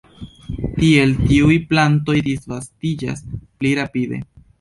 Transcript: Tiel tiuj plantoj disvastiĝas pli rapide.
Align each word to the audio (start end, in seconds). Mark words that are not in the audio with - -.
Tiel 0.77 1.11
tiuj 1.19 1.57
plantoj 1.73 2.15
disvastiĝas 2.29 3.21
pli 3.43 3.75
rapide. 3.83 4.19